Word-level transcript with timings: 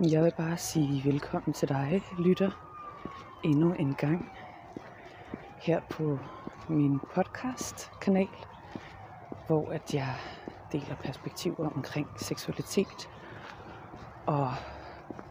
Jeg 0.00 0.22
vil 0.22 0.32
bare 0.36 0.56
sige 0.56 1.04
velkommen 1.04 1.52
til 1.52 1.68
dig, 1.68 2.02
lytter, 2.18 2.50
endnu 3.44 3.72
en 3.72 3.94
gang 3.94 4.32
her 5.58 5.80
på 5.90 6.18
min 6.68 7.00
podcast-kanal, 7.14 8.28
hvor 9.46 9.70
at 9.70 9.94
jeg 9.94 10.14
deler 10.72 10.94
perspektiver 11.04 11.70
omkring 11.76 12.08
seksualitet 12.16 13.10
og 14.26 14.50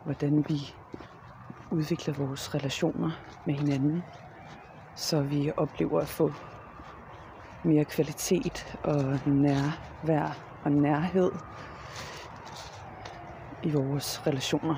hvordan 0.04 0.46
vi 0.48 0.76
udvikler 1.72 2.14
vores 2.14 2.56
relationer 2.56 3.12
med 3.46 3.54
hinanden, 3.54 4.04
så 4.96 5.22
vi 5.22 5.52
oplever 5.58 6.02
at 6.02 6.08
få 6.08 6.32
mere 7.64 7.86
kvalitet 7.86 8.78
og 8.84 9.20
nærvær 9.26 10.38
og 10.64 10.72
nærhed 10.72 11.32
i 13.64 13.72
vores 13.72 14.28
relationer. 14.28 14.76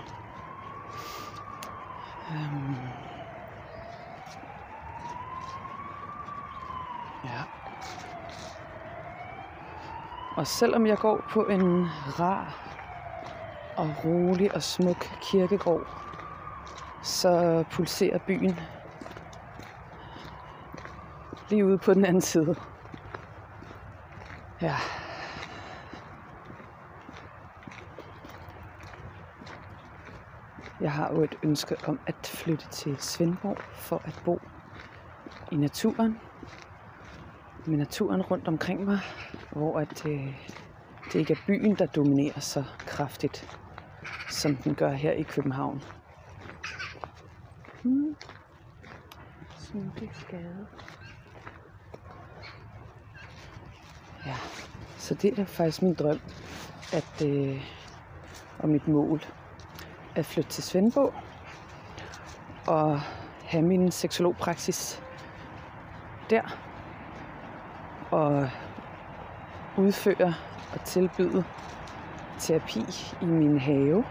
Øhm. 2.32 2.76
ja. 7.24 7.44
Og 10.38 10.48
selvom 10.48 10.88
jeg 10.88 10.98
går 10.98 11.22
på 11.30 11.46
en 11.46 11.88
rar 12.20 12.66
og 13.78 13.96
rolig 14.06 14.56
og 14.56 14.64
smuk 14.64 15.06
kirkegård, 15.22 15.88
så 17.04 17.64
pulserer 17.72 18.18
byen 18.18 18.60
lige 21.50 21.66
ude 21.66 21.78
på 21.78 21.94
den 21.94 22.06
anden 22.06 22.22
side. 22.22 22.56
Ja. 24.62 24.76
Jeg 30.86 30.94
har 30.94 31.14
jo 31.14 31.24
et 31.24 31.36
ønske 31.44 31.76
om 31.88 32.00
at 32.08 32.28
flytte 32.28 32.68
til 32.70 32.98
Svendborg 32.98 33.58
for 33.74 34.02
at 34.05 34.22
bo 34.26 34.40
i 35.52 35.55
naturen. 35.55 36.20
Med 37.66 37.77
naturen 37.77 38.22
rundt 38.22 38.48
omkring 38.48 38.86
mig, 38.86 39.00
hvor 39.52 39.80
at, 39.80 40.05
øh, 40.05 40.36
det 41.05 41.16
ikke 41.16 41.34
er 41.34 41.38
byen, 41.48 41.76
der 41.76 41.86
dominerer 41.86 42.40
så 42.40 42.64
kraftigt, 42.80 43.60
som 44.30 44.55
den 44.55 44.76
gør 44.76 44.92
her 44.92 45.12
i 45.12 45.22
København. 45.22 45.82
Hmm. 47.84 48.16
Smukkeskade. 49.58 50.68
Ja, 54.26 54.36
så 54.98 55.14
det 55.14 55.40
er 55.40 55.46
faktisk 55.46 55.82
min 55.82 55.94
drøm, 55.94 56.20
at, 56.94 57.26
øh, 57.26 57.62
og 58.60 58.70
mit 58.70 58.88
mål, 58.88 59.22
at 60.16 60.26
flytte 60.26 60.49
til 60.49 60.63
Svendborg 60.63 61.13
og 62.68 62.99
have 63.46 63.63
min 63.63 63.91
seksologpraksis 63.91 65.03
der 66.30 66.41
og 68.12 68.50
udføre 69.78 70.34
og 70.74 70.84
tilbyde 70.84 71.44
terapi 72.40 72.86
i 73.22 73.25
min 73.25 73.59
have 73.59 74.03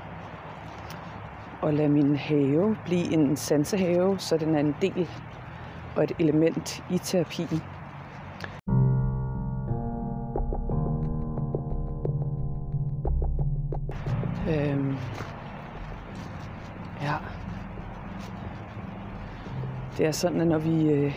og 1.62 1.74
lade 1.74 1.88
min 1.88 2.16
have 2.16 2.76
blive 2.84 3.12
en 3.12 3.36
sansehave, 3.36 4.18
så 4.18 4.36
den 4.36 4.54
er 4.54 4.60
en 4.60 4.76
del 4.80 5.08
og 5.96 6.04
et 6.04 6.12
element 6.18 6.84
i 6.90 6.98
terapien. 6.98 7.62
Øhm, 14.48 14.96
Det 19.98 20.06
er 20.06 20.12
sådan, 20.12 20.40
at 20.40 20.46
når 20.46 20.58
vi, 20.58 20.92
øh, 20.92 21.14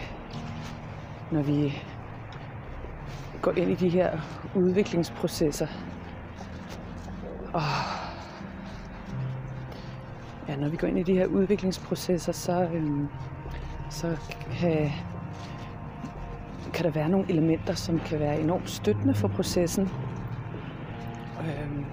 når 1.31 1.41
vi 1.41 1.83
går 3.41 3.51
ind 3.51 3.71
i 3.71 3.75
de 3.75 3.89
her 3.89 4.19
udviklingsprocesser, 4.55 5.67
og 7.53 7.61
ja, 10.47 10.55
når 10.55 10.69
vi 10.69 10.77
går 10.77 10.87
ind 10.87 10.99
i 10.99 11.03
de 11.03 11.13
her 11.13 11.25
udviklingsprocesser, 11.25 12.31
så, 12.31 12.61
øh, 12.73 12.91
så 13.89 14.17
kan, 14.59 14.91
kan 16.73 16.85
der 16.85 16.91
være 16.91 17.09
nogle 17.09 17.29
elementer, 17.29 17.73
som 17.73 17.99
kan 17.99 18.19
være 18.19 18.39
enormt 18.39 18.69
støttende 18.69 19.13
for 19.13 19.27
processen. 19.27 19.89
øh, 21.41 21.85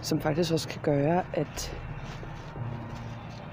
som 0.00 0.20
faktisk 0.20 0.52
også 0.52 0.68
kan 0.68 0.80
gøre, 0.82 1.22
at, 1.32 1.78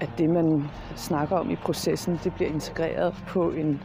at 0.00 0.10
det, 0.18 0.30
man 0.30 0.64
snakker 0.96 1.36
om 1.36 1.50
i 1.50 1.56
processen, 1.56 2.20
det 2.24 2.34
bliver 2.34 2.50
integreret 2.50 3.14
på 3.28 3.50
en 3.50 3.82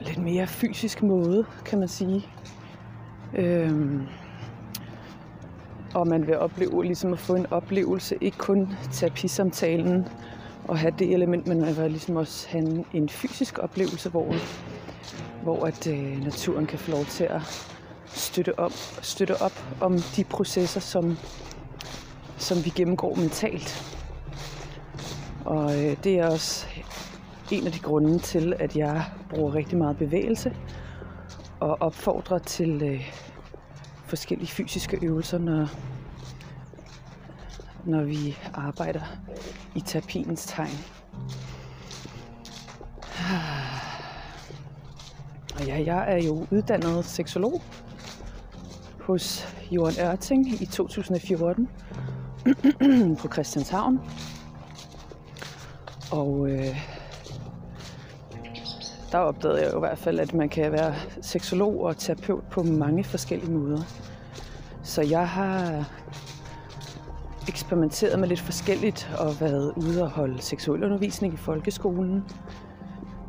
lidt 0.00 0.18
mere 0.18 0.46
fysisk 0.46 1.02
måde, 1.02 1.44
kan 1.64 1.78
man 1.78 1.88
sige. 1.88 2.26
Øhm, 3.34 4.06
og 5.94 6.06
man 6.06 6.26
vil 6.26 6.38
opleve 6.38 6.84
ligesom 6.84 7.12
at 7.12 7.18
få 7.18 7.34
en 7.34 7.46
oplevelse, 7.50 8.16
ikke 8.20 8.38
kun 8.38 8.68
terapisamtalen 8.92 10.08
og 10.68 10.78
have 10.78 10.94
det 10.98 11.12
element, 11.12 11.46
men 11.46 11.60
man 11.60 11.76
vil 11.76 11.90
ligesom 11.90 12.16
også 12.16 12.48
have 12.48 12.64
en, 12.64 12.84
en 12.92 13.08
fysisk 13.08 13.58
oplevelse, 13.58 14.10
hvor, 14.10 14.34
hvor 15.42 15.66
at 15.66 15.86
øh, 15.86 16.24
naturen 16.24 16.66
kan 16.66 16.78
få 16.78 16.90
lov 16.90 17.04
til 17.04 17.24
at 17.24 17.70
støtte 18.06 18.58
op, 18.58 18.72
støtte 19.02 19.42
op 19.42 19.52
om 19.80 19.98
de 20.16 20.24
processer, 20.24 20.80
som, 20.80 21.16
som 22.40 22.64
vi 22.64 22.70
gennemgår 22.70 23.14
mentalt. 23.14 23.96
Og 25.44 25.84
øh, 25.84 25.96
det 26.04 26.18
er 26.18 26.26
også 26.26 26.66
en 27.50 27.66
af 27.66 27.72
de 27.72 27.78
grunde 27.78 28.18
til, 28.18 28.54
at 28.58 28.76
jeg 28.76 29.04
bruger 29.30 29.54
rigtig 29.54 29.78
meget 29.78 29.96
bevægelse 29.96 30.56
og 31.60 31.76
opfordrer 31.80 32.38
til 32.38 32.82
øh, 32.82 33.12
forskellige 34.04 34.48
fysiske 34.48 34.98
øvelser, 35.02 35.38
når, 35.38 35.68
når 37.84 38.02
vi 38.02 38.38
arbejder 38.54 39.00
i 39.74 39.80
terapiens 39.80 40.46
tegn. 40.46 40.78
Og 45.54 45.66
ja, 45.66 45.84
jeg 45.86 46.12
er 46.12 46.22
jo 46.24 46.46
uddannet 46.50 47.04
seksolog 47.04 47.62
hos 49.00 49.48
Johan 49.70 49.94
Ørting 50.00 50.62
i 50.62 50.66
2014 50.66 51.68
på 53.20 53.28
Christianshavn. 53.28 54.00
Og 56.12 56.50
øh, 56.50 56.76
der 59.12 59.18
opdagede 59.18 59.62
jeg 59.62 59.72
jo 59.72 59.76
i 59.76 59.80
hvert 59.80 59.98
fald, 59.98 60.20
at 60.20 60.34
man 60.34 60.48
kan 60.48 60.72
være 60.72 60.94
seksolog 61.22 61.80
og 61.80 61.96
terapeut 61.96 62.44
på 62.44 62.62
mange 62.62 63.04
forskellige 63.04 63.50
måder. 63.50 63.82
Så 64.82 65.02
jeg 65.02 65.28
har 65.28 65.84
eksperimenteret 67.48 68.18
med 68.18 68.28
lidt 68.28 68.40
forskelligt 68.40 69.10
og 69.18 69.40
været 69.40 69.72
ude 69.76 70.02
og 70.02 70.10
holde 70.10 70.42
seksuel 70.42 70.84
undervisning 70.84 71.34
i 71.34 71.36
folkeskolen. 71.36 72.24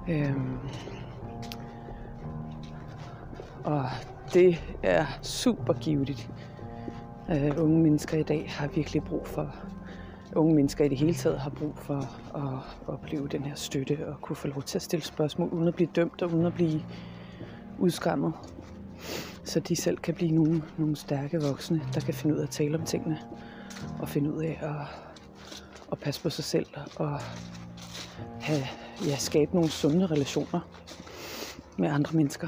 Øhm, 0.09 0.57
og 3.63 3.85
det 4.33 4.61
er 4.83 5.05
super 5.21 5.73
givetigt. 5.73 6.29
Uh, 7.31 7.63
unge 7.63 7.81
mennesker 7.83 8.17
i 8.17 8.23
dag 8.23 8.45
har 8.49 8.67
virkelig 8.67 9.03
brug 9.03 9.27
for, 9.27 9.55
unge 10.35 10.55
mennesker 10.55 10.85
i 10.85 10.87
det 10.87 10.97
hele 10.97 11.13
taget 11.13 11.39
har 11.39 11.49
brug 11.49 11.77
for 11.77 11.97
at 12.35 12.77
opleve 12.87 13.27
den 13.27 13.43
her 13.43 13.55
støtte 13.55 14.07
og 14.07 14.21
kunne 14.21 14.35
få 14.35 14.47
lov 14.47 14.63
til 14.63 14.77
at 14.77 14.81
stille 14.81 15.05
spørgsmål 15.05 15.49
uden 15.49 15.67
at 15.67 15.75
blive 15.75 15.89
dømt 15.95 16.21
og 16.21 16.33
uden 16.33 16.45
at 16.45 16.53
blive 16.53 16.81
udskammet. 17.79 18.33
Så 19.43 19.59
de 19.59 19.75
selv 19.75 19.97
kan 19.97 20.13
blive 20.13 20.31
nogle, 20.31 20.63
nogle 20.77 20.95
stærke 20.95 21.41
voksne, 21.41 21.81
der 21.93 22.01
kan 22.01 22.13
finde 22.13 22.35
ud 22.35 22.39
af 22.39 22.43
at 22.43 22.49
tale 22.49 22.77
om 22.77 22.85
tingene 22.85 23.19
og 23.99 24.09
finde 24.09 24.33
ud 24.33 24.43
af 24.43 24.59
at, 24.61 24.87
at 25.91 25.99
passe 25.99 26.21
på 26.21 26.29
sig 26.29 26.43
selv 26.43 26.67
og 26.95 27.19
have, 28.41 28.63
ja, 29.07 29.15
skabe 29.15 29.53
nogle 29.53 29.69
sunde 29.69 30.05
relationer 30.05 30.59
med 31.77 31.89
andre 31.89 32.17
mennesker. 32.17 32.47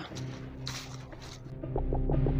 Øh, 2.27 2.32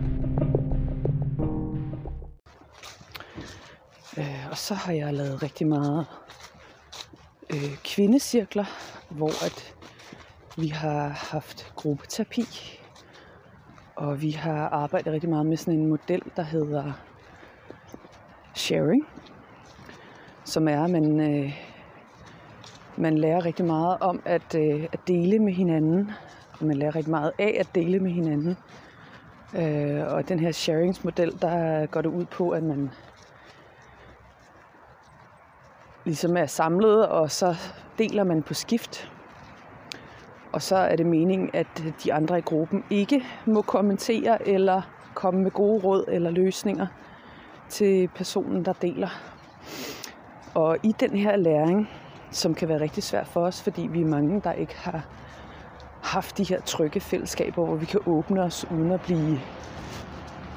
og 4.53 4.57
så 4.57 4.73
har 4.73 4.94
jeg 4.94 5.13
lavet 5.13 5.44
rigtig 5.44 5.67
meget 5.67 6.05
øh, 7.50 7.77
kvindecirkler, 7.83 8.65
hvor 9.09 9.45
at 9.45 9.75
vi 10.57 10.67
har 10.67 11.07
haft 11.07 11.73
gruppeterapi, 11.75 12.45
og 13.95 14.21
vi 14.21 14.31
har 14.31 14.69
arbejdet 14.69 15.13
rigtig 15.13 15.29
meget 15.29 15.45
med 15.45 15.57
sådan 15.57 15.79
en 15.79 15.88
model, 15.88 16.21
der 16.35 16.44
hedder 16.44 16.91
sharing, 18.55 19.07
som 20.45 20.67
er, 20.67 20.83
at 20.83 20.89
man, 20.89 21.19
øh, 21.19 21.53
man 22.97 23.17
lærer 23.17 23.45
rigtig 23.45 23.65
meget 23.65 23.97
om 24.00 24.21
at, 24.25 24.55
øh, 24.55 24.88
at 24.91 25.00
dele 25.07 25.39
med 25.39 25.53
hinanden, 25.53 26.11
og 26.59 26.65
man 26.65 26.77
lærer 26.77 26.95
rigtig 26.95 27.11
meget 27.11 27.31
af 27.39 27.55
at 27.59 27.67
dele 27.75 28.00
med 28.00 28.11
hinanden. 28.11 28.57
Øh, 29.55 30.13
og 30.13 30.29
den 30.29 30.39
her 30.39 30.51
sharingsmodel, 30.51 31.41
der 31.41 31.85
går 31.85 32.01
det 32.01 32.09
ud 32.09 32.25
på, 32.25 32.50
at 32.50 32.63
man 32.63 32.89
ligesom 36.05 36.38
er 36.38 36.45
samlet, 36.45 37.07
og 37.07 37.31
så 37.31 37.55
deler 37.97 38.23
man 38.23 38.44
på 38.44 38.53
skift. 38.53 39.11
Og 40.51 40.61
så 40.61 40.75
er 40.75 40.95
det 40.95 41.05
meningen, 41.05 41.50
at 41.53 41.83
de 42.03 42.13
andre 42.13 42.38
i 42.38 42.41
gruppen 42.41 42.83
ikke 42.89 43.23
må 43.45 43.61
kommentere 43.61 44.47
eller 44.47 44.81
komme 45.13 45.41
med 45.44 45.51
gode 45.51 45.83
råd 45.83 46.05
eller 46.07 46.31
løsninger 46.31 46.88
til 47.69 48.09
personen, 48.15 48.65
der 48.65 48.73
deler. 48.73 49.09
Og 50.55 50.77
i 50.83 50.91
den 51.00 51.17
her 51.17 51.35
læring, 51.35 51.89
som 52.31 52.53
kan 52.53 52.69
være 52.69 52.81
rigtig 52.81 53.03
svært 53.03 53.27
for 53.27 53.41
os, 53.45 53.63
fordi 53.63 53.88
vi 53.91 54.01
er 54.01 54.05
mange, 54.05 54.41
der 54.44 54.51
ikke 54.51 54.75
har 54.77 55.05
haft 56.03 56.38
de 56.38 56.44
her 56.44 56.61
trygge 56.61 57.00
fællesskaber, 57.00 57.65
hvor 57.65 57.75
vi 57.75 57.85
kan 57.85 58.00
åbne 58.05 58.44
os 58.44 58.65
uden 58.71 58.91
at 58.91 59.01
blive 59.01 59.39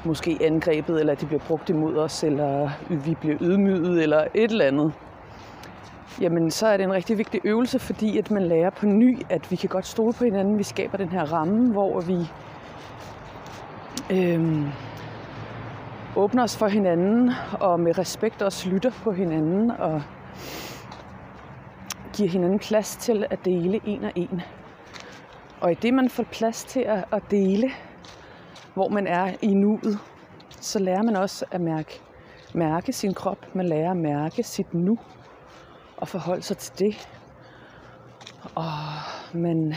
måske 0.04 0.38
angrebet, 0.40 1.00
eller 1.00 1.12
at 1.12 1.20
de 1.20 1.26
bliver 1.26 1.42
brugt 1.48 1.70
imod 1.70 1.96
os, 1.96 2.24
eller 2.24 2.70
vi 2.90 3.14
bliver 3.20 3.36
ydmyget, 3.40 4.02
eller 4.02 4.24
et 4.34 4.50
eller 4.50 4.64
andet. 4.64 4.92
Jamen, 6.20 6.50
så 6.50 6.66
er 6.66 6.76
det 6.76 6.84
en 6.84 6.92
rigtig 6.92 7.18
vigtig 7.18 7.40
øvelse, 7.44 7.78
fordi 7.78 8.18
at 8.18 8.30
man 8.30 8.42
lærer 8.42 8.70
på 8.70 8.86
ny, 8.86 9.18
at 9.30 9.50
vi 9.50 9.56
kan 9.56 9.68
godt 9.68 9.86
stole 9.86 10.12
på 10.12 10.24
hinanden. 10.24 10.58
Vi 10.58 10.62
skaber 10.62 10.96
den 10.98 11.08
her 11.08 11.32
ramme, 11.32 11.72
hvor 11.72 12.00
vi 12.00 12.16
øh, 14.10 14.68
åbner 16.16 16.42
os 16.42 16.56
for 16.56 16.66
hinanden, 16.66 17.30
og 17.60 17.80
med 17.80 17.98
respekt 17.98 18.42
også 18.42 18.68
lytter 18.68 18.90
på 19.04 19.12
hinanden, 19.12 19.70
og 19.70 20.02
giver 22.16 22.28
hinanden 22.28 22.58
plads 22.58 22.96
til 22.96 23.26
at 23.30 23.44
dele 23.44 23.80
en 23.84 24.04
og 24.04 24.12
en. 24.14 24.40
Og 25.60 25.72
i 25.72 25.74
det, 25.74 25.94
man 25.94 26.08
får 26.08 26.24
plads 26.32 26.64
til 26.64 26.84
at 27.12 27.22
dele, 27.30 27.70
hvor 28.74 28.88
man 28.88 29.06
er 29.06 29.32
i 29.42 29.54
nuet, 29.54 29.98
så 30.60 30.78
lærer 30.78 31.02
man 31.02 31.16
også 31.16 31.44
at 31.50 31.60
mærke, 31.60 32.00
mærke 32.54 32.92
sin 32.92 33.14
krop. 33.14 33.54
Man 33.54 33.66
lærer 33.66 33.90
at 33.90 33.96
mærke 33.96 34.42
sit 34.42 34.74
nu 34.74 34.98
og 35.96 36.08
forholde 36.08 36.42
sig 36.42 36.58
til 36.58 36.78
det. 36.78 37.08
Og 38.54 38.72
man 39.34 39.74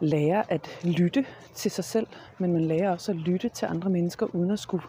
lærer 0.00 0.42
at 0.48 0.80
lytte 0.84 1.26
til 1.54 1.70
sig 1.70 1.84
selv, 1.84 2.06
men 2.38 2.52
man 2.52 2.64
lærer 2.64 2.90
også 2.90 3.12
at 3.12 3.18
lytte 3.18 3.48
til 3.48 3.66
andre 3.66 3.90
mennesker, 3.90 4.26
uden 4.34 4.50
at 4.50 4.58
skulle 4.58 4.84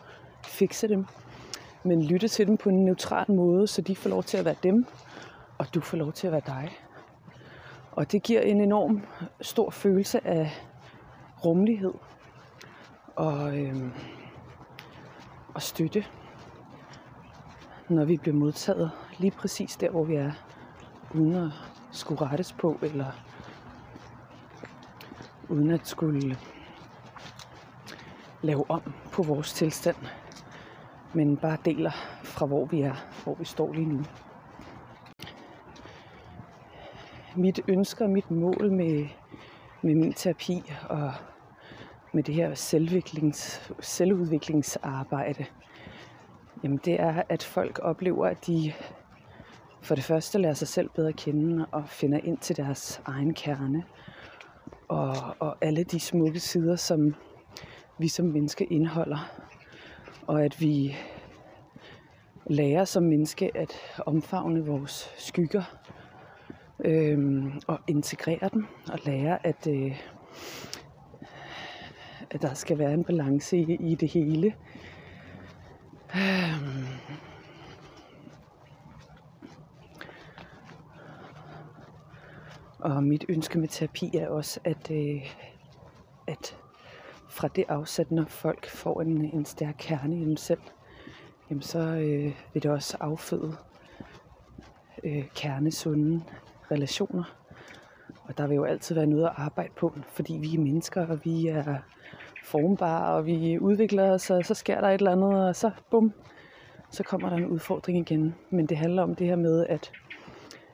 fikse 0.45 0.87
dem. 0.87 1.05
Men 1.83 2.03
lytte 2.03 2.27
til 2.27 2.47
dem 2.47 2.57
på 2.57 2.69
en 2.69 2.85
neutral 2.85 3.31
måde, 3.31 3.67
så 3.67 3.81
de 3.81 3.95
får 3.95 4.09
lov 4.09 4.23
til 4.23 4.37
at 4.37 4.45
være 4.45 4.55
dem, 4.63 4.85
og 5.57 5.73
du 5.73 5.81
får 5.81 5.97
lov 5.97 6.13
til 6.13 6.27
at 6.27 6.33
være 6.33 6.41
dig. 6.45 6.77
Og 7.91 8.11
det 8.11 8.23
giver 8.23 8.41
en 8.41 8.61
enorm 8.61 9.01
stor 9.41 9.69
følelse 9.69 10.27
af 10.27 10.51
rummelighed 11.45 11.93
og, 13.15 13.57
øhm, 13.57 13.91
og 15.53 15.61
støtte, 15.61 16.05
når 17.89 18.05
vi 18.05 18.17
bliver 18.17 18.35
modtaget 18.35 18.91
lige 19.19 19.31
præcis 19.31 19.75
der, 19.77 19.89
hvor 19.89 20.03
vi 20.03 20.15
er, 20.15 20.31
uden 21.13 21.33
at 21.35 21.51
skulle 21.91 22.21
rettes 22.21 22.53
på, 22.53 22.77
eller 22.81 23.11
uden 25.49 25.71
at 25.71 25.87
skulle 25.87 26.37
lave 28.41 28.71
om 28.71 28.93
på 29.11 29.23
vores 29.23 29.53
tilstand, 29.53 29.95
men 31.13 31.37
bare 31.37 31.57
deler 31.65 31.91
fra 32.23 32.45
hvor 32.45 32.65
vi 32.65 32.81
er, 32.81 32.95
hvor 33.23 33.35
vi 33.35 33.45
står 33.45 33.73
lige 33.73 33.87
nu. 33.87 34.03
Mit 37.35 37.59
ønske 37.67 38.03
og 38.03 38.09
mit 38.09 38.31
mål 38.31 38.71
med, 38.71 39.07
med 39.81 39.95
min 39.95 40.13
terapi 40.13 40.73
og 40.89 41.13
med 42.13 42.23
det 42.23 42.35
her 42.35 42.53
selvudviklingsarbejde, 43.79 45.45
jamen 46.63 46.79
det 46.85 47.01
er, 47.01 47.23
at 47.29 47.43
folk 47.43 47.79
oplever, 47.81 48.25
at 48.25 48.47
de 48.47 48.73
for 49.83 49.95
det 49.95 50.03
første 50.03 50.37
lærer 50.37 50.53
sig 50.53 50.67
selv 50.67 50.89
bedre 50.89 51.09
at 51.09 51.15
kende 51.15 51.65
og 51.71 51.89
finder 51.89 52.19
ind 52.23 52.37
til 52.37 52.57
deres 52.57 53.01
egen 53.05 53.33
kerne. 53.33 53.83
Og, 54.87 55.15
og 55.39 55.57
alle 55.61 55.83
de 55.83 55.99
smukke 55.99 56.39
sider, 56.39 56.75
som 56.75 57.15
vi 57.99 58.07
som 58.07 58.25
menneske 58.25 58.65
indeholder. 58.65 59.31
Og 60.27 60.43
at 60.43 60.61
vi 60.61 60.95
lærer 62.45 62.85
som 62.85 63.03
menneske 63.03 63.57
at 63.57 63.73
omfavne 64.05 64.65
vores 64.65 65.13
skygger 65.17 65.63
øhm, 66.85 67.51
og 67.67 67.79
integrere 67.87 68.49
dem 68.53 68.65
og 68.91 68.99
lære 69.05 69.47
at, 69.47 69.67
øh, 69.67 70.01
at 72.31 72.41
der 72.41 72.53
skal 72.53 72.77
være 72.77 72.93
en 72.93 73.03
balance 73.03 73.57
i, 73.57 73.91
i 73.91 73.95
det 73.95 74.09
hele. 74.09 74.53
Øhm, 76.15 76.92
Og 82.83 83.03
mit 83.03 83.25
ønske 83.29 83.59
med 83.59 83.67
terapi 83.67 84.17
er 84.17 84.27
også, 84.27 84.59
at, 84.63 84.91
øh, 84.91 85.35
at 86.27 86.57
fra 87.29 87.47
det 87.47 87.65
afsat, 87.67 88.11
når 88.11 88.25
folk 88.27 88.69
får 88.69 89.01
en, 89.01 89.25
en 89.33 89.45
stærk 89.45 89.75
kerne 89.77 90.17
i 90.17 90.25
dem 90.25 90.37
selv, 90.37 90.59
jamen 91.49 91.61
så 91.61 91.79
øh, 91.79 92.33
vil 92.53 92.63
det 92.63 92.71
også 92.71 92.97
afføde 92.99 93.55
øh, 95.03 95.23
kernesunde 95.35 96.23
relationer. 96.71 97.23
Og 98.23 98.37
der 98.37 98.47
vil 98.47 98.55
jo 98.55 98.63
altid 98.63 98.95
være 98.95 99.05
noget 99.05 99.25
at 99.25 99.33
arbejde 99.35 99.73
på, 99.75 99.93
fordi 100.07 100.33
vi 100.33 100.55
er 100.55 100.59
mennesker, 100.59 101.07
og 101.07 101.19
vi 101.23 101.47
er 101.47 101.75
formbare, 102.43 103.15
og 103.15 103.25
vi 103.25 103.59
udvikler 103.59 104.11
os, 104.11 104.29
og 104.29 104.45
så 104.45 104.53
sker 104.53 104.81
der 104.81 104.87
et 104.87 104.93
eller 104.93 105.11
andet, 105.11 105.47
og 105.47 105.55
så 105.55 105.71
bum, 105.91 106.13
så 106.89 107.03
kommer 107.03 107.29
der 107.29 107.37
en 107.37 107.45
udfordring 107.45 107.97
igen. 107.97 108.35
Men 108.49 108.65
det 108.65 108.77
handler 108.77 109.03
om 109.03 109.15
det 109.15 109.27
her 109.27 109.35
med 109.35 109.65
at 109.67 109.91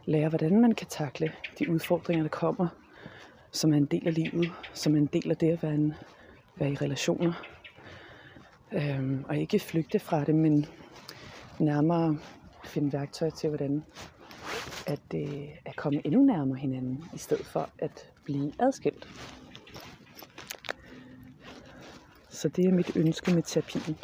lære, 0.09 0.29
hvordan 0.29 0.61
man 0.61 0.71
kan 0.71 0.87
takle 0.87 1.31
de 1.59 1.69
udfordringer, 1.69 2.23
der 2.23 2.29
kommer, 2.29 2.67
som 3.51 3.73
er 3.73 3.77
en 3.77 3.85
del 3.85 4.07
af 4.07 4.13
livet, 4.13 4.51
som 4.73 4.93
er 4.93 4.97
en 4.97 5.09
del 5.13 5.31
af 5.31 5.37
det 5.37 5.51
at 5.51 5.63
være, 5.63 5.73
en, 5.73 5.93
være 6.55 6.71
i 6.71 6.75
relationer. 6.75 7.33
Øhm, 8.71 9.25
og 9.27 9.37
ikke 9.37 9.59
flygte 9.59 9.99
fra 9.99 10.23
det, 10.23 10.35
men 10.35 10.65
nærmere 11.59 12.17
finde 12.65 12.93
værktøjer 12.93 13.31
til, 13.31 13.49
hvordan 13.49 13.83
at, 14.87 15.13
øh, 15.15 15.49
at 15.65 15.75
komme 15.75 16.01
endnu 16.05 16.25
nærmere 16.25 16.57
hinanden, 16.57 17.03
i 17.13 17.17
stedet 17.17 17.45
for 17.45 17.69
at 17.79 18.11
blive 18.23 18.51
adskilt. 18.59 19.07
Så 22.29 22.49
det 22.49 22.65
er 22.65 22.71
mit 22.71 22.91
ønske 22.95 23.33
med 23.33 23.43
terapien. 23.43 23.97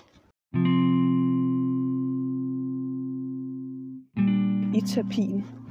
I 4.75 4.81
terapien 4.87 5.64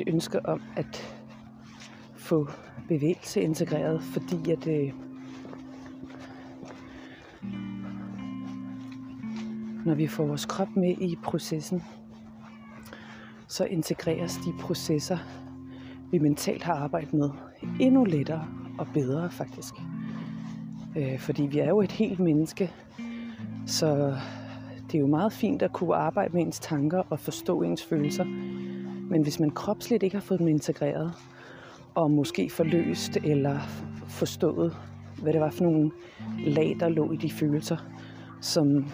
et 0.00 0.02
ønske 0.06 0.46
om 0.46 0.62
at 0.76 1.18
få 2.16 2.48
bevægelse 2.88 3.40
integreret, 3.40 4.02
fordi 4.02 4.50
at 4.50 4.66
øh, 4.66 4.92
når 9.84 9.94
vi 9.94 10.06
får 10.06 10.26
vores 10.26 10.44
krop 10.44 10.76
med 10.76 10.94
i 11.00 11.16
processen, 11.22 11.82
så 13.48 13.64
integreres 13.64 14.36
de 14.36 14.52
processer, 14.60 15.18
vi 16.10 16.18
mentalt 16.18 16.62
har 16.62 16.74
arbejdet 16.74 17.14
med, 17.14 17.30
endnu 17.80 18.04
lettere 18.04 18.46
og 18.78 18.86
bedre 18.94 19.30
faktisk. 19.30 19.74
Øh, 20.96 21.18
fordi 21.18 21.42
vi 21.42 21.58
er 21.58 21.68
jo 21.68 21.80
et 21.80 21.92
helt 21.92 22.20
menneske, 22.20 22.72
så 23.66 24.16
det 24.86 24.94
er 24.94 24.98
jo 24.98 25.06
meget 25.06 25.32
fint 25.32 25.62
at 25.62 25.72
kunne 25.72 25.94
arbejde 25.94 26.34
med 26.34 26.42
ens 26.42 26.60
tanker 26.60 27.02
og 27.10 27.20
forstå 27.20 27.62
ens 27.62 27.84
følelser, 27.84 28.24
men 29.10 29.22
hvis 29.22 29.40
man 29.40 29.50
kropsligt 29.50 30.02
ikke 30.02 30.16
har 30.16 30.22
fået 30.22 30.40
dem 30.40 30.48
integreret, 30.48 31.12
og 31.94 32.10
måske 32.10 32.50
forløst 32.50 33.16
eller 33.24 33.58
forstået, 34.08 34.76
hvad 35.22 35.32
det 35.32 35.40
var 35.40 35.50
for 35.50 35.64
nogle 35.64 35.90
lag, 36.38 36.76
der 36.80 36.88
lå 36.88 37.12
i 37.12 37.16
de 37.16 37.30
følelser, 37.30 37.76
som 38.40 38.86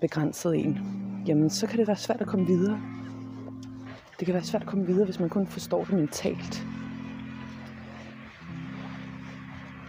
begrænsede 0.00 0.56
en, 0.56 0.78
jamen 1.26 1.50
så 1.50 1.66
kan 1.66 1.78
det 1.78 1.88
være 1.88 1.96
svært 1.96 2.20
at 2.20 2.26
komme 2.26 2.46
videre. 2.46 2.80
Det 4.18 4.26
kan 4.26 4.34
være 4.34 4.44
svært 4.44 4.62
at 4.62 4.68
komme 4.68 4.86
videre, 4.86 5.04
hvis 5.04 5.20
man 5.20 5.28
kun 5.28 5.46
forstår 5.46 5.84
det 5.84 5.94
mentalt. 5.94 6.66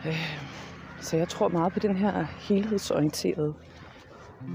Øh, 0.06 0.40
så 1.02 1.18
jeg 1.18 1.28
tror 1.30 1.48
meget 1.48 1.74
på 1.74 1.80
den 1.80 1.96
her 1.96 2.24
helhedsorienterede 2.24 3.54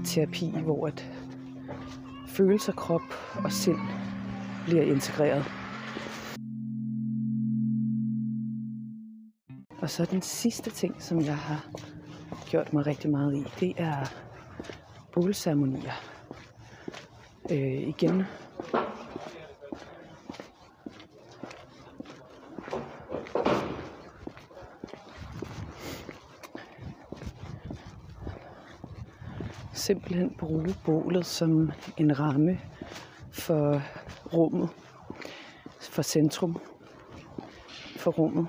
terapi, 0.05 0.53
hvor 0.63 0.87
at 0.87 1.11
følelser, 2.27 2.73
krop 2.73 3.01
og 3.43 3.51
sind 3.51 3.79
bliver 4.65 4.83
integreret. 4.83 5.45
Og 9.81 9.89
så 9.89 10.05
den 10.05 10.21
sidste 10.21 10.69
ting, 10.69 11.01
som 11.01 11.21
jeg 11.21 11.37
har 11.37 11.65
gjort 12.49 12.73
mig 12.73 12.85
rigtig 12.85 13.11
meget 13.11 13.35
i, 13.35 13.43
det 13.59 13.73
er 13.77 14.05
bålceremonier. 15.13 15.93
Øh, 17.51 17.87
igen 17.87 18.23
simpelthen 29.85 30.35
bruge 30.39 30.75
bålet 30.85 31.25
som 31.25 31.71
en 31.97 32.19
ramme 32.19 32.59
for 33.31 33.81
rummet, 34.35 34.69
for 35.79 36.01
centrum, 36.01 36.57
for 37.95 38.11
rummet. 38.11 38.47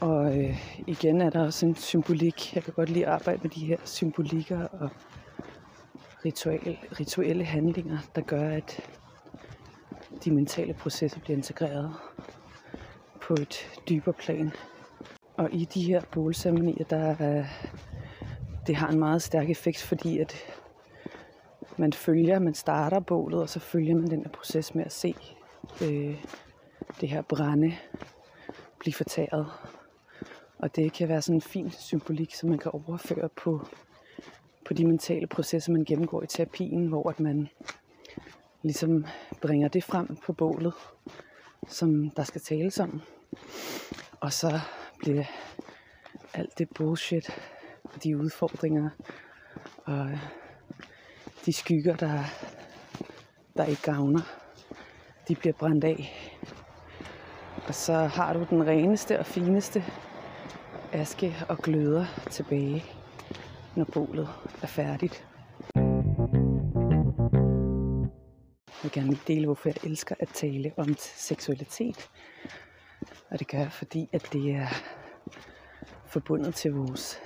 Og 0.00 0.38
øh, 0.38 0.82
igen 0.86 1.20
er 1.20 1.30
der 1.30 1.44
også 1.44 1.66
en 1.66 1.76
symbolik. 1.76 2.54
Jeg 2.54 2.62
kan 2.62 2.72
godt 2.72 2.88
lide 2.90 3.06
at 3.06 3.12
arbejde 3.12 3.40
med 3.42 3.50
de 3.50 3.66
her 3.66 3.76
symbolikker 3.84 4.68
og 4.68 4.88
ritual, 6.24 6.78
rituelle 7.00 7.44
handlinger, 7.44 7.98
der 8.14 8.20
gør, 8.20 8.48
at 8.48 8.80
de 10.24 10.30
mentale 10.30 10.74
processer 10.74 11.20
bliver 11.20 11.36
integreret 11.36 11.94
på 13.20 13.34
et 13.34 13.80
dybere 13.88 14.14
plan. 14.14 14.52
Og 15.36 15.48
i 15.52 15.64
de 15.64 15.82
her 15.82 16.00
bålceremonier, 16.12 16.84
der 16.84 17.16
er, 17.18 17.44
det 18.66 18.76
har 18.76 18.88
en 18.88 18.98
meget 18.98 19.22
stærk 19.22 19.50
effekt, 19.50 19.82
fordi 19.82 20.18
at 20.18 20.36
man 21.76 21.92
følger, 21.92 22.38
man 22.38 22.54
starter 22.54 23.00
bålet, 23.00 23.40
og 23.42 23.48
så 23.48 23.60
følger 23.60 23.94
man 23.94 24.10
den 24.10 24.22
her 24.22 24.30
proces 24.30 24.74
med 24.74 24.84
at 24.84 24.92
se 24.92 25.14
øh, 25.82 26.24
det 27.00 27.08
her 27.08 27.22
brænde 27.22 27.76
blive 28.78 28.94
fortæret. 28.94 29.46
Og 30.58 30.76
det 30.76 30.92
kan 30.92 31.08
være 31.08 31.22
sådan 31.22 31.36
en 31.36 31.40
fin 31.40 31.70
symbolik, 31.70 32.34
som 32.34 32.48
man 32.48 32.58
kan 32.58 32.70
overføre 32.74 33.28
på, 33.28 33.66
på 34.66 34.74
de 34.74 34.86
mentale 34.86 35.26
processer, 35.26 35.72
man 35.72 35.84
gennemgår 35.84 36.22
i 36.22 36.26
terapien, 36.26 36.86
hvor 36.86 37.10
at 37.10 37.20
man 37.20 37.48
ligesom 38.62 39.06
bringer 39.40 39.68
det 39.68 39.84
frem 39.84 40.16
på 40.26 40.32
bålet, 40.32 40.74
som 41.68 42.10
der 42.10 42.24
skal 42.24 42.40
tales 42.40 42.80
om. 42.80 43.00
Og 44.20 44.32
så 44.32 44.60
bliver 44.98 45.24
alt 46.34 46.58
det 46.58 46.68
bullshit, 46.74 47.30
de 48.04 48.18
udfordringer 48.18 48.90
og 49.84 50.10
de 51.46 51.52
skygger, 51.52 51.96
der, 51.96 52.24
der 53.56 53.64
ikke 53.64 53.82
gavner, 53.82 54.20
de 55.28 55.34
bliver 55.34 55.52
brændt 55.52 55.84
af. 55.84 56.12
Og 57.66 57.74
så 57.74 57.94
har 57.94 58.32
du 58.32 58.46
den 58.50 58.66
reneste 58.66 59.18
og 59.18 59.26
fineste 59.26 59.84
aske 60.92 61.36
og 61.48 61.58
gløder 61.58 62.06
tilbage, 62.30 62.84
når 63.76 63.84
bålet 63.84 64.28
er 64.62 64.66
færdigt. 64.66 65.26
Jeg 68.66 68.90
vil 68.90 68.92
gerne 68.92 69.08
lige 69.08 69.22
dele, 69.26 69.46
hvorfor 69.46 69.68
jeg 69.68 69.76
elsker 69.84 70.14
at 70.20 70.28
tale 70.28 70.72
om 70.76 70.94
seksualitet. 70.98 72.10
Og 73.30 73.38
det 73.38 73.48
gør 73.48 73.58
jeg, 73.58 73.72
fordi 73.72 74.08
at 74.12 74.28
det 74.32 74.50
er 74.54 74.68
forbundet 76.06 76.54
til 76.54 76.72
vores 76.72 77.18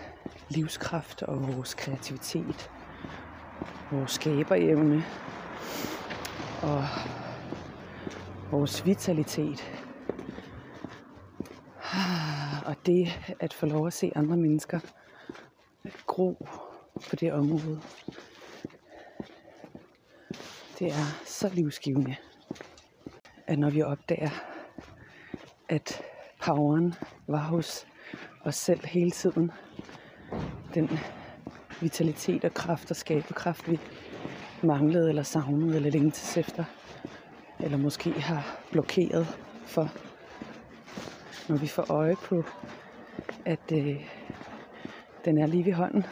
livskraft 0.49 1.23
og 1.23 1.49
vores 1.49 1.75
kreativitet, 1.75 2.70
vores 3.90 4.11
skaberevne 4.11 5.05
og 6.62 6.85
vores 8.50 8.87
vitalitet. 8.87 9.73
Og 12.66 12.76
det 12.87 13.09
at 13.40 13.52
få 13.52 13.66
lov 13.66 13.87
at 13.87 13.93
se 13.93 14.12
andre 14.14 14.37
mennesker 14.37 14.81
gro 16.07 16.47
på 17.11 17.16
det 17.16 17.33
område, 17.33 17.81
det 20.78 20.87
er 20.88 21.25
så 21.25 21.49
livsgivende, 21.55 22.16
at 23.47 23.59
når 23.59 23.71
vi 23.71 23.83
opdager, 23.83 24.31
at 25.69 26.02
poweren 26.43 26.95
var 27.26 27.38
hos 27.38 27.87
os 28.45 28.57
selv 28.57 28.87
hele 28.87 29.11
tiden, 29.11 29.50
den 30.75 30.99
vitalitet 31.80 32.45
og 32.45 32.54
kraft 32.54 32.90
og 32.90 32.97
skaberkraft, 32.97 33.71
vi 33.71 33.80
manglede 34.62 35.09
eller 35.09 35.23
savnede 35.23 35.76
eller 35.76 35.90
længtes 35.90 36.37
efter, 36.37 36.64
eller 37.61 37.78
måske 37.78 38.11
har 38.11 38.59
blokeret 38.73 39.26
for, 39.66 39.88
når 41.49 41.56
vi 41.56 41.66
får 41.66 41.87
øje 41.90 42.16
på, 42.16 42.45
at 43.45 43.73
øh, 43.73 44.06
den 45.25 45.38
er 45.38 45.47
lige 45.47 45.64
ved 45.64 45.73
hånden, 45.73 46.06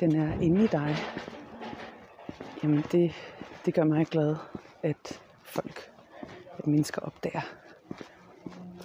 den 0.00 0.16
er 0.16 0.40
inde 0.40 0.64
i 0.64 0.66
dig, 0.66 0.96
jamen 2.62 2.84
det, 2.92 3.12
det 3.66 3.74
gør 3.74 3.84
mig 3.84 4.06
glad, 4.06 4.36
at 4.82 5.20
folk, 5.44 5.90
at 6.58 6.66
mennesker 6.66 7.02
opdager, 7.02 7.40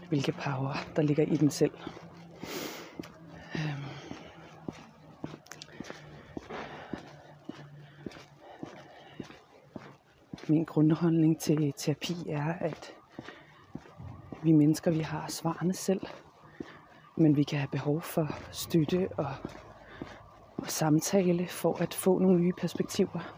hvilke 0.09 0.31
power 0.31 0.73
der 0.95 1.01
ligger 1.01 1.23
i 1.23 1.37
den 1.37 1.49
selv. 1.49 1.71
Min 10.47 10.63
grundholdning 10.63 11.39
til 11.39 11.73
terapi 11.77 12.15
er, 12.29 12.53
at 12.59 12.93
vi 14.43 14.51
mennesker, 14.51 14.91
vi 14.91 14.99
har 14.99 15.25
svarene 15.27 15.73
selv, 15.73 16.01
men 17.17 17.35
vi 17.35 17.43
kan 17.43 17.59
have 17.59 17.69
behov 17.71 18.01
for 18.01 18.27
støtte 18.51 19.09
og, 19.17 19.33
og 20.57 20.67
samtale 20.67 21.47
for 21.47 21.81
at 21.81 21.93
få 21.93 22.19
nogle 22.19 22.39
nye 22.39 22.53
perspektiver. 22.57 23.35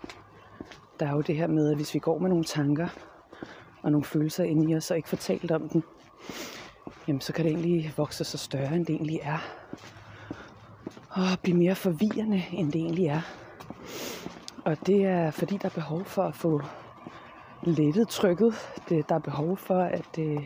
Der 0.99 1.07
er 1.07 1.11
jo 1.11 1.21
det 1.21 1.35
her 1.35 1.47
med, 1.47 1.69
at 1.69 1.75
hvis 1.75 1.93
vi 1.93 1.99
går 1.99 2.19
med 2.19 2.29
nogle 2.29 2.43
tanker 2.43 2.87
og 3.81 3.91
nogle 3.91 4.05
følelser 4.05 4.43
inde 4.43 4.71
i 4.71 4.75
os 4.75 4.91
og 4.91 4.97
ikke 4.97 5.09
får 5.09 5.17
talt 5.17 5.51
om 5.51 5.69
dem, 5.69 5.81
jamen 7.07 7.21
så 7.21 7.33
kan 7.33 7.45
det 7.45 7.51
egentlig 7.51 7.93
vokse 7.97 8.23
så 8.23 8.37
større, 8.37 8.75
end 8.75 8.85
det 8.85 8.95
egentlig 8.95 9.19
er. 9.23 9.39
Og 11.09 11.39
blive 11.43 11.57
mere 11.57 11.75
forvirrende, 11.75 12.43
end 12.51 12.71
det 12.71 12.81
egentlig 12.81 13.05
er. 13.05 13.21
Og 14.65 14.87
det 14.87 15.05
er 15.05 15.31
fordi, 15.31 15.57
der 15.57 15.65
er 15.65 15.73
behov 15.73 16.05
for 16.05 16.23
at 16.23 16.35
få 16.35 16.61
lettet 17.63 18.07
trykket. 18.07 18.53
Det, 18.89 19.09
der 19.09 19.15
er 19.15 19.19
behov 19.19 19.57
for, 19.57 19.79
at 19.79 20.05
det, 20.15 20.39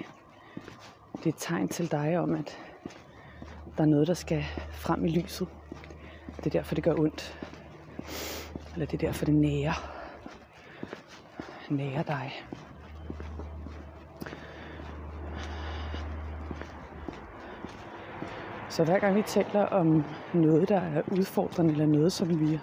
det 1.17 1.25
er 1.25 1.29
et 1.29 1.35
tegn 1.37 1.67
til 1.67 1.91
dig 1.91 2.19
om, 2.19 2.35
at 2.35 2.57
der 3.77 3.83
er 3.83 3.87
noget, 3.87 4.07
der 4.07 4.13
skal 4.13 4.43
frem 4.71 5.05
i 5.05 5.09
lyset. 5.09 5.47
Det 6.37 6.45
er 6.45 6.49
derfor, 6.49 6.75
det 6.75 6.83
gør 6.83 6.93
ondt. 6.99 7.39
Eller 8.73 8.85
det 8.85 8.93
er 8.93 9.07
derfor, 9.07 9.25
det 9.25 9.33
nærer. 9.33 9.73
Nærer 11.69 12.03
dig. 12.03 12.31
Så 18.69 18.83
hver 18.83 18.99
gang 18.99 19.15
vi 19.15 19.21
taler 19.21 19.65
om 19.65 20.03
noget, 20.33 20.69
der 20.69 20.81
er 20.81 21.01
udfordrende, 21.11 21.71
eller 21.71 21.85
noget, 21.85 22.11
som 22.11 22.39
vi 22.39 22.59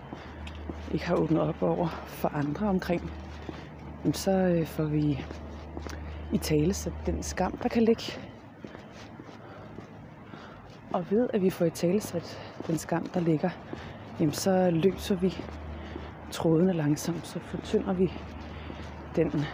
ikke 0.93 1.07
har 1.07 1.15
åbnet 1.15 1.41
op 1.41 1.63
over 1.63 1.89
for 2.07 2.29
andre 2.29 2.69
omkring, 2.69 3.13
så 4.13 4.31
øh, 4.31 4.67
får 4.67 4.85
vi 4.85 5.25
i 6.33 6.39
tale 6.39 6.75
så 6.75 6.91
den 7.07 7.23
skam, 7.23 7.57
der 7.57 7.69
kan 7.69 7.83
ligge. 7.83 8.13
Og 10.93 11.11
ved, 11.11 11.29
at 11.35 11.43
vi 11.43 11.51
får 11.51 11.65
i 11.65 11.71
tale 11.71 12.01
sat 12.01 12.39
den 12.67 12.79
skam, 12.79 13.07
der 13.07 13.21
ligger, 13.21 13.51
jamen 14.21 14.33
så 14.33 14.71
løser 14.71 15.15
vi 15.15 15.39
trådene 16.31 16.73
langsomt, 16.73 17.27
så 17.27 17.39
fortynder 17.41 17.93
vi 17.93 18.13
den 19.17 19.45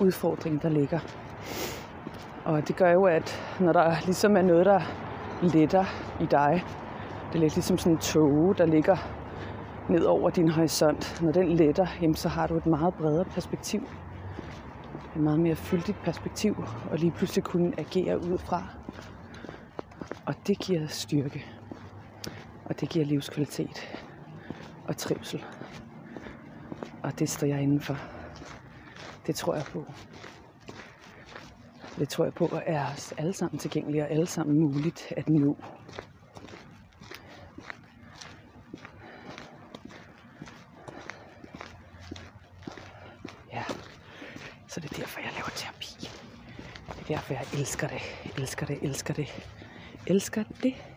udfordring, 0.00 0.62
der 0.62 0.68
ligger. 0.68 0.98
Og 2.44 2.68
det 2.68 2.76
gør 2.76 2.90
jo, 2.90 3.04
at 3.04 3.56
når 3.60 3.72
der 3.72 3.94
ligesom 4.04 4.36
er 4.36 4.42
noget, 4.42 4.66
der 4.66 4.80
letter 5.42 5.84
i 6.20 6.26
dig. 6.26 6.64
Det 7.28 7.34
er 7.34 7.38
lidt 7.38 7.54
ligesom 7.54 7.78
sådan 7.78 7.92
en 7.92 7.98
tåge, 7.98 8.54
der 8.54 8.66
ligger 8.66 8.96
ned 9.90 10.04
over 10.04 10.30
din 10.30 10.48
horisont. 10.48 11.22
Når 11.22 11.32
den 11.32 11.48
letter, 11.48 11.86
jamen, 12.00 12.14
så 12.14 12.28
har 12.28 12.46
du 12.46 12.56
et 12.56 12.66
meget 12.66 12.94
bredere 12.94 13.24
perspektiv. 13.24 13.80
Et 15.16 15.22
meget 15.22 15.40
mere 15.40 15.56
fyldigt 15.56 15.98
perspektiv, 16.04 16.56
og 16.90 16.98
lige 16.98 17.10
pludselig 17.10 17.44
kunne 17.44 17.72
agere 17.78 18.18
ud 18.18 18.38
fra. 18.38 18.62
Og 20.26 20.34
det 20.46 20.58
giver 20.58 20.86
styrke. 20.86 21.44
Og 22.64 22.80
det 22.80 22.88
giver 22.88 23.04
livskvalitet 23.04 24.04
og 24.88 24.96
trivsel. 24.96 25.44
Og 27.02 27.18
det 27.18 27.28
står 27.28 27.46
jeg 27.46 27.62
indenfor. 27.62 27.96
Det 29.26 29.34
tror 29.34 29.54
jeg 29.54 29.64
på. 29.64 29.84
Det 31.98 32.08
tror 32.08 32.24
jeg 32.24 32.34
på 32.34 32.48
er 32.66 32.86
os 32.92 33.12
alle 33.18 33.32
sammen 33.32 33.58
tilgængelige 33.58 34.02
og 34.02 34.10
alle 34.10 34.26
sammen 34.26 34.60
muligt 34.60 35.12
at 35.16 35.28
nå. 35.28 35.56
Ja, 43.52 43.64
så 44.68 44.80
det 44.80 44.92
er 44.92 44.96
derfor, 44.96 45.20
jeg 45.20 45.30
laver 45.32 45.50
terapi. 47.06 47.12
Det 47.12 47.14
er 47.14 47.18
derfor, 47.18 47.34
jeg 47.34 47.60
elsker 47.60 47.88
det, 47.88 48.00
elsker 48.38 48.66
det, 48.66 48.78
elsker 48.82 49.14
det, 49.14 49.28
elsker 50.06 50.44
det. 50.62 50.95